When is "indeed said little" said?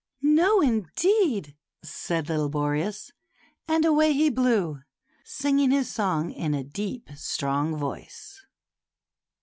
0.61-2.49